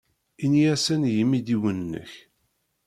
[0.43, 2.11] Ini-asen i yimidiwen-nnek.